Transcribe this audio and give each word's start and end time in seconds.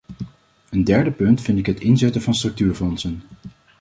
Een 0.69 0.83
derde 0.83 1.11
punt 1.11 1.41
vind 1.41 1.57
ik 1.57 1.65
het 1.65 1.79
inzetten 1.79 2.21
van 2.21 2.35
structuurfondsen. 2.35 3.21